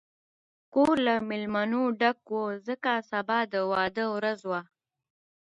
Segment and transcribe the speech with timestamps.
[0.73, 4.61] کور له مېلمنو ډک و، ځکه سبا د واده ورځ وه.